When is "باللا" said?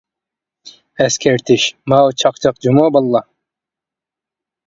2.97-3.21